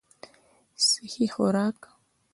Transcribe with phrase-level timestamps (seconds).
[0.87, 1.79] سهي خوراک